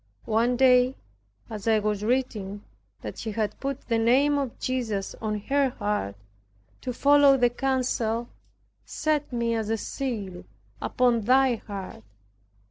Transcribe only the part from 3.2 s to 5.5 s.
had put the name of Jesus on